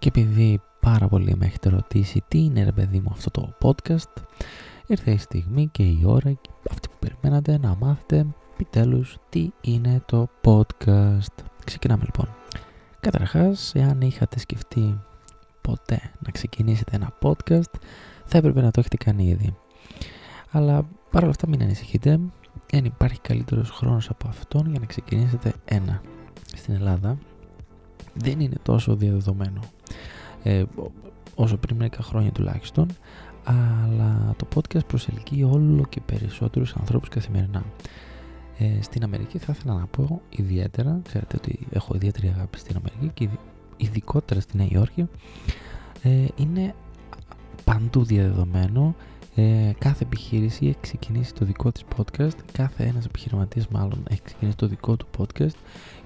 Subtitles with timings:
[0.00, 4.22] Και επειδή πάρα πολύ με έχετε ρωτήσει τι είναι ρε παιδί μου αυτό το podcast,
[4.86, 6.38] ήρθε η στιγμή και η ώρα
[6.70, 11.44] αυτή που περιμένατε να μάθετε επιτέλους τι είναι το podcast.
[11.64, 12.28] Ξεκινάμε λοιπόν.
[13.00, 15.00] Καταρχάς, εάν είχατε σκεφτεί
[15.60, 17.72] ποτέ να ξεκινήσετε ένα podcast,
[18.24, 19.56] θα έπρεπε να το έχετε κάνει ήδη.
[20.50, 22.20] Αλλά παρόλα αυτά μην ανησυχείτε,
[22.70, 26.02] δεν υπάρχει καλύτερος χρόνος από αυτόν για να ξεκινήσετε ένα.
[26.56, 27.18] Στην Ελλάδα
[28.14, 29.60] δεν είναι τόσο διαδεδομένο
[30.42, 30.64] ε,
[31.34, 32.88] όσο πριν μερικά χρόνια τουλάχιστον
[33.44, 37.64] αλλά το podcast προσελκύει όλο και περισσότερους ανθρώπους καθημερινά.
[38.58, 43.10] Ε, στην Αμερική θα ήθελα να πω ιδιαίτερα, ξέρετε ότι έχω ιδιαίτερη αγάπη στην Αμερική
[43.14, 43.28] και
[43.76, 45.08] ειδικότερα στη Νέα Υόρκη,
[46.02, 46.74] ε, είναι
[47.64, 48.94] παντού διαδεδομένο
[49.34, 54.56] ε, κάθε επιχείρηση έχει ξεκινήσει το δικό της podcast κάθε ένας επιχειρηματίας μάλλον έχει ξεκινήσει
[54.56, 55.56] το δικό του podcast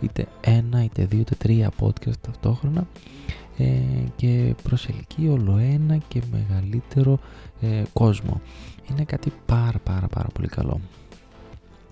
[0.00, 3.43] είτε ένα, είτε δύο, είτε τρία podcast ταυτόχρονα ε,
[4.16, 7.18] και προσελκύει όλο ένα και μεγαλύτερο
[7.60, 8.40] ε, κόσμο.
[8.90, 10.80] Είναι κάτι πάρα πάρα πάρα πολύ καλό.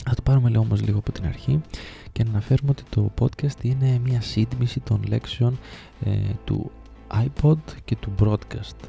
[0.04, 1.60] Θα το πάρουμε λίγο όμως λίγο από την αρχή
[2.12, 5.58] και να αναφέρουμε ότι το podcast είναι μια σύντμηση των λέξεων
[6.04, 6.10] ε,
[6.44, 6.70] του
[7.14, 8.88] iPod και του broadcast.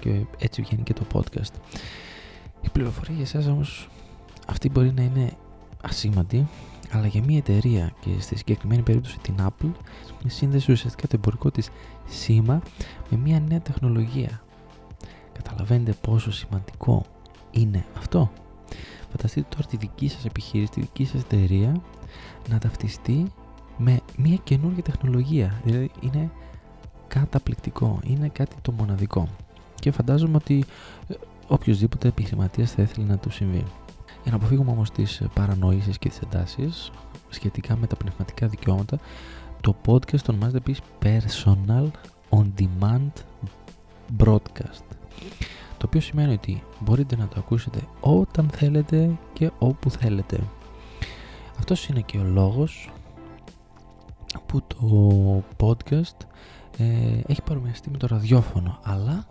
[0.00, 1.54] Και έτσι βγαίνει και το podcast.
[2.60, 3.88] Η πληροφορία για εσάς όμως
[4.46, 5.32] αυτή μπορεί να είναι
[5.82, 6.46] ασήμαντη
[6.92, 9.70] αλλά για μια εταιρεία και στη συγκεκριμένη περίπτωση την Apple
[10.22, 11.70] με σύνδεση ουσιαστικά το εμπορικό της
[12.06, 12.62] σήμα
[13.10, 14.42] με μια νέα τεχνολογία.
[15.32, 17.04] Καταλαβαίνετε πόσο σημαντικό
[17.50, 18.30] είναι αυτό;
[19.10, 21.82] Φανταστείτε τώρα τη δική σας επιχείρηση, τη δική σας εταιρεία
[22.48, 23.32] να ταυτιστεί
[23.78, 25.60] με μια καινούργια τεχνολογία.
[25.64, 26.30] Δηλαδή είναι
[27.08, 29.28] καταπληκτικό, είναι κάτι το μοναδικό
[29.74, 30.64] και φαντάζομαι ότι
[31.08, 31.14] ε,
[31.48, 33.64] οποιοδήποτε επιχειρηματίας θα ήθελε να του συμβεί.
[34.22, 36.90] Για να αποφύγουμε όμως τις παρανοήσεις και τις εντάσεις
[37.28, 38.98] σχετικά με τα πνευματικά δικαιώματα,
[39.60, 41.86] το podcast το ονομάζεται επίσης Personal
[42.30, 43.12] On Demand
[44.18, 44.84] Broadcast.
[45.78, 50.40] Το οποίο σημαίνει ότι μπορείτε να το ακούσετε όταν θέλετε και όπου θέλετε.
[51.58, 52.92] Αυτός είναι και ο λόγος
[54.46, 56.26] που το podcast
[56.78, 59.26] ε, έχει παρομοιαστεί με το ραδιόφωνο αλλά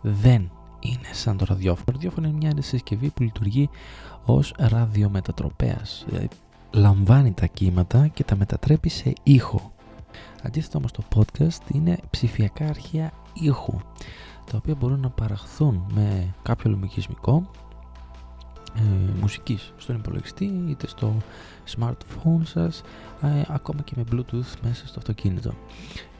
[0.00, 1.84] δεν είναι σαν το ραδιόφωνο.
[1.84, 3.68] Το ραδιόφωνο είναι μια συσκευή που λειτουργεί
[4.24, 6.04] ως ραδιομετατροπέας.
[6.08, 6.28] Δηλαδή
[6.70, 9.72] λαμβάνει τα κύματα και τα μετατρέπει σε ήχο.
[10.42, 13.78] Αντίθετα όμως το podcast είναι ψηφιακά αρχεία ήχου
[14.50, 17.50] τα οποία μπορούν να παραχθούν με κάποιο λογισμικό
[18.74, 18.80] ε,
[19.20, 21.16] μουσικής στον υπολογιστή είτε στο
[21.76, 22.82] smartphone σας
[23.22, 25.54] ε, ακόμα και με bluetooth μέσα στο αυτοκίνητο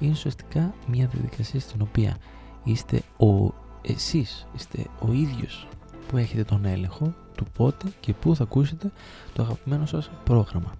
[0.00, 2.16] είναι ουσιαστικά μια διαδικασία στην οποία
[2.64, 5.68] είστε ο εσείς είστε ο ίδιος
[6.08, 8.90] που έχετε τον έλεγχο του πότε και πού θα ακούσετε
[9.32, 10.74] το αγαπημένο σας πρόγραμμα.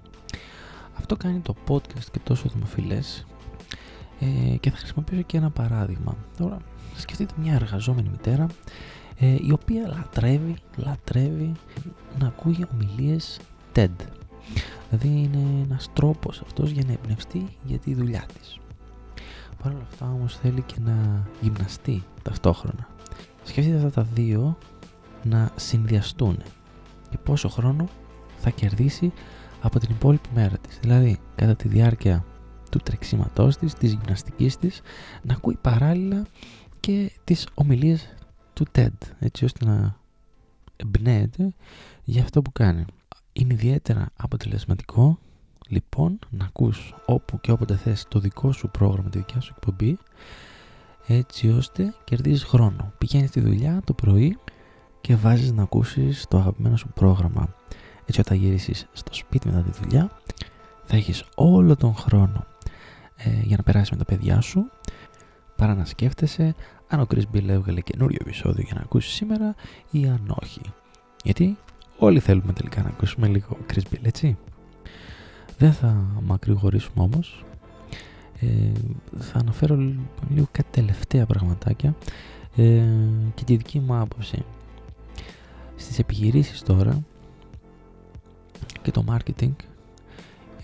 [0.98, 3.26] Αυτό κάνει το podcast και τόσο δημοφιλές
[4.20, 6.16] ε, και θα χρησιμοποιήσω και ένα παράδειγμα.
[6.36, 6.56] Τώρα
[6.96, 8.46] σκεφτείτε μια εργαζόμενη μητέρα
[9.18, 11.52] ε, η οποία λατρεύει, λατρεύει
[12.18, 13.40] να ακούει ομιλίες
[13.74, 13.88] TED.
[14.90, 18.58] Δηλαδή είναι ένας τρόπος αυτός για να εμπνευστεί για τη δουλειά της.
[19.62, 22.88] Παρ' όλα αυτά όμως θέλει και να γυμναστεί ταυτόχρονα.
[23.42, 24.58] Σκεφτείτε αυτά τα δύο
[25.24, 26.36] να συνδυαστούν
[27.10, 27.88] και πόσο χρόνο
[28.36, 29.12] θα κερδίσει
[29.60, 30.78] από την υπόλοιπη μέρα της.
[30.80, 32.24] Δηλαδή, κατά τη διάρκεια
[32.70, 34.80] του τρεξίματός της, της γυμναστικής της,
[35.22, 36.26] να ακούει παράλληλα
[36.80, 38.14] και τις ομιλίες
[38.52, 39.96] του TED, έτσι ώστε να
[40.76, 41.54] εμπνέεται
[42.04, 42.84] για αυτό που κάνει.
[43.32, 45.18] Είναι ιδιαίτερα αποτελεσματικό,
[45.70, 49.98] λοιπόν, να ακούς όπου και όποτε θες το δικό σου πρόγραμμα, τη δικιά σου εκπομπή
[51.06, 52.92] έτσι ώστε κερδίζεις χρόνο.
[52.98, 54.38] Πηγαίνεις στη δουλειά το πρωί
[55.00, 57.54] και βάζεις να ακούσεις το αγαπημένο σου πρόγραμμα.
[58.06, 60.10] Έτσι όταν γυρίσεις στο σπίτι μετά τη δουλειά
[60.84, 62.46] θα έχεις όλο τον χρόνο
[63.16, 64.70] ε, για να περάσεις με τα παιδιά σου
[65.56, 66.54] παρά να σκέφτεσαι
[66.88, 69.54] αν ο Chris Bill έβγαλε καινούριο επεισόδιο για να ακούσεις σήμερα
[69.90, 70.60] ή αν όχι.
[71.24, 71.56] Γιατί
[71.98, 74.36] όλοι θέλουμε τελικά να ακούσουμε λίγο Chris Bill, έτσι.
[75.60, 77.44] Δεν θα μακρηγορήσουμε όμως
[78.40, 78.46] ε,
[79.18, 79.76] θα αναφέρω
[80.34, 81.94] λίγο κάτι τελευταία πραγματάκια
[82.56, 82.82] ε,
[83.34, 84.44] και τη δική μου άποψη.
[85.76, 87.02] Στις επιχειρήσεις τώρα
[88.82, 89.52] και το marketing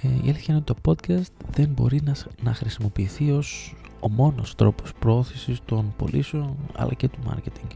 [0.02, 4.54] ε, η αλήθεια είναι ότι το podcast δεν μπορεί να, να χρησιμοποιηθεί ως ο μόνος
[4.54, 7.70] τρόπος πρόθεσης των πωλήσεων αλλά και του marketing.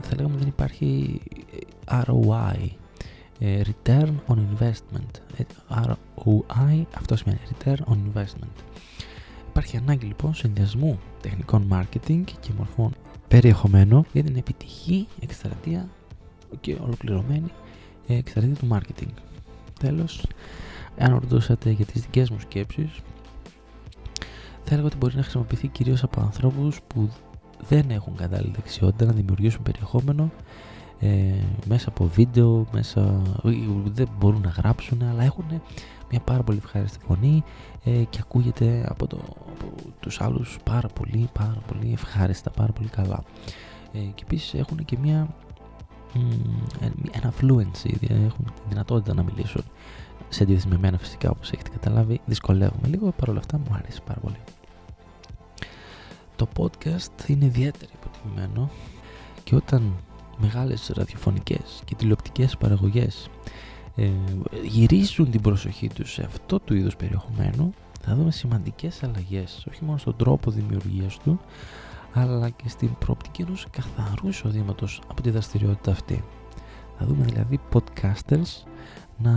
[0.00, 1.20] Θα λέγαμε δεν υπάρχει
[1.86, 2.81] ROI
[3.42, 8.62] Return on Investment ROI αυτός σημαίνει Return on Investment
[9.48, 12.94] Υπάρχει ανάγκη λοιπόν συνδυασμού τεχνικών marketing και μορφών
[13.28, 15.88] περιεχομένου για την επιτυχή εκστρατεία
[16.60, 17.52] και ολοκληρωμένη
[18.06, 19.12] εκστρατεία του marketing.
[19.80, 20.26] Τέλος,
[20.98, 23.00] αν ρωτούσατε για τις δικές μου σκέψεις,
[24.64, 27.10] θα έλεγα ότι μπορεί να χρησιμοποιηθεί κυρίως από ανθρώπους που
[27.68, 30.30] δεν έχουν κατάλληλη δεξιότητα να δημιουργήσουν περιεχόμενο
[31.02, 31.34] ε,
[31.66, 33.22] μέσα από βίντεο, μέσα,
[33.84, 35.44] δεν μπορούν να γράψουν, αλλά έχουν
[36.10, 37.44] μια πάρα πολύ ευχάριστη φωνή
[37.84, 42.88] ε, και ακούγεται από, το, από τους άλλους πάρα πολύ, πάρα πολύ ευχάριστα, πάρα πολύ
[42.88, 43.22] καλά.
[43.92, 45.34] Ε, και επίσης έχουν και μια
[47.10, 49.62] ένα fluency, δηλαδή έχουν τη δυνατότητα να μιλήσουν
[50.28, 54.20] σε αντίθεση με μένα φυσικά όπως έχετε καταλάβει δυσκολεύομαι λίγο παρόλα αυτά μου αρέσει πάρα
[54.20, 54.36] πολύ
[56.36, 58.70] το podcast είναι ιδιαίτερα υποτιμημένο
[59.44, 59.92] και όταν
[60.38, 63.28] μεγάλες ραδιοφωνικές και τηλεοπτικές παραγωγές
[63.96, 64.10] ε,
[64.64, 69.98] γυρίζουν την προσοχή τους σε αυτό του είδους περιεχομένου θα δούμε σημαντικές αλλαγές όχι μόνο
[69.98, 71.40] στον τρόπο δημιουργίας του
[72.12, 76.24] αλλά και στην προοπτική ενός καθαρού εισοδήματος από τη δραστηριότητα αυτή.
[76.98, 78.66] Θα δούμε δηλαδή podcasters
[79.18, 79.32] να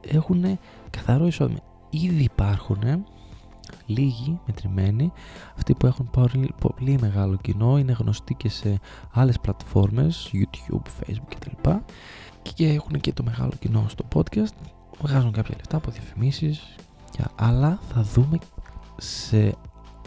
[0.00, 0.58] έχουν
[0.90, 1.60] καθαρό εισόδημα.
[1.90, 3.04] Ήδη υπάρχουν
[3.86, 5.12] λίγοι μετρημένοι,
[5.56, 8.80] αυτοί που έχουν πολύ, πολύ μεγάλο κοινό, είναι γνωστοί και σε
[9.12, 11.70] άλλες πλατφόρμες, YouTube, Facebook κτλ.
[12.42, 14.54] Και έχουν και το μεγάλο κοινό στο podcast,
[15.00, 16.74] βγάζουν κάποια λεφτά από διαφημίσεις,
[17.36, 18.38] αλλά θα δούμε
[18.96, 19.54] σε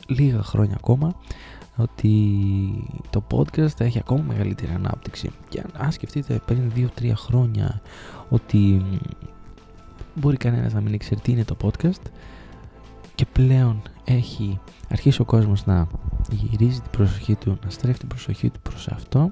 [0.07, 1.15] λίγα χρόνια ακόμα
[1.75, 2.13] ότι
[3.09, 7.81] το podcast θα έχει ακόμα μεγαλύτερη ανάπτυξη και αν σκεφτείτε πριν 2-3 χρόνια
[8.29, 8.85] ότι
[10.15, 12.01] μπορεί κανένας να μην ξέρει τι είναι το podcast
[13.21, 14.59] και πλέον έχει
[14.89, 15.87] αρχίσει ο κόσμος να
[16.29, 19.31] γυρίζει την προσοχή του, να στρέφει την προσοχή του προς αυτό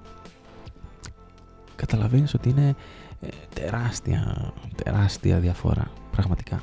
[1.76, 2.76] καταλαβαίνεις ότι είναι
[3.22, 4.52] ε, τεράστια,
[4.84, 6.62] τεράστια διαφορά πραγματικά.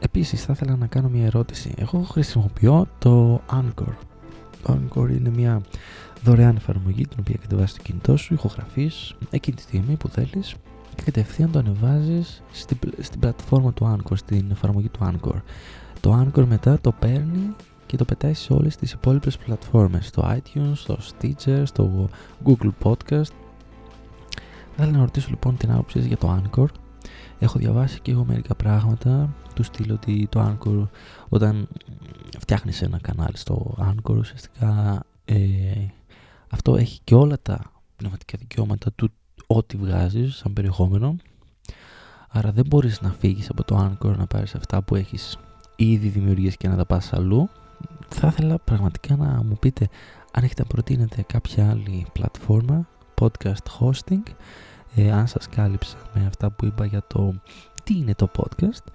[0.00, 1.74] Επίσης θα ήθελα να κάνω μια ερώτηση.
[1.76, 3.94] Εγώ χρησιμοποιώ το Anchor
[4.66, 5.60] Anchor είναι μια
[6.22, 10.54] δωρεάν εφαρμογή την οποία κατεβάζεις στο κινητό σου, ηχογραφείς εκείνη τη στιγμή που θέλεις
[10.94, 15.40] και κατευθείαν το ανεβάζεις στην, στην πλατφόρμα του Anchor, στην εφαρμογή του Anchor.
[16.04, 17.54] Το Anchor μετά το παίρνει
[17.86, 22.08] και το πετάει σε όλες τις υπόλοιπες πλατφόρμες, στο iTunes, στο Stitcher, στο
[22.44, 23.32] Google Podcast.
[24.76, 26.66] Θα ήθελα να ρωτήσω λοιπόν την άποψη για το Anchor.
[27.38, 30.88] Έχω διαβάσει και εγώ μερικά πράγματα του στείλω ότι το Anchor
[31.28, 31.68] όταν
[32.38, 35.36] φτιάχνεις ένα κανάλι στο Anchor ουσιαστικά ε,
[36.50, 39.10] αυτό έχει και όλα τα πνευματικά δικαιώματα του
[39.46, 41.16] ό,τι βγάζεις σαν περιεχόμενο.
[42.28, 45.38] Άρα δεν μπορείς να φύγεις από το Anchor να πάρεις αυτά που έχεις
[45.76, 47.48] ήδη δημιουργήσει και να τα πας αλλού
[48.08, 49.88] θα ήθελα πραγματικά να μου πείτε
[50.32, 52.88] αν έχετε να προτείνετε κάποια άλλη πλατφόρμα
[53.20, 54.22] podcast hosting
[54.94, 57.34] ε, αν σας κάλυψα με αυτά που είπα για το
[57.84, 58.92] τι είναι το podcast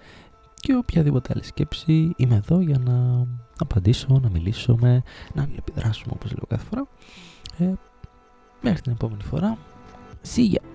[0.56, 3.26] και οποιαδήποτε άλλη σκέψη είμαι εδώ για να
[3.58, 5.04] απαντήσω, να μιλήσουμε,
[5.34, 6.88] να επιδράσουμε όπως λέω κάθε φορά.
[7.58, 7.74] Ε,
[8.62, 9.58] μέχρι την επόμενη φορά.
[10.36, 10.69] See ya!